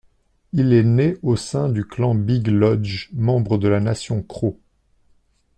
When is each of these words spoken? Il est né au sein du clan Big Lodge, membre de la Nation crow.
Il 0.53 0.73
est 0.73 0.81
né 0.81 1.15
au 1.21 1.35
sein 1.35 1.69
du 1.69 1.85
clan 1.85 2.15
Big 2.15 2.47
Lodge, 2.47 3.09
membre 3.13 3.59
de 3.59 3.67
la 3.67 3.79
Nation 3.79 4.23
crow. 4.23 4.59